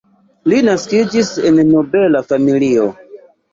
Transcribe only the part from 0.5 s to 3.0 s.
Li naskiĝis en nobela familio.